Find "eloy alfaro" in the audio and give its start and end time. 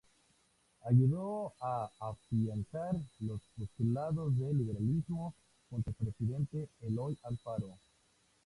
6.81-7.77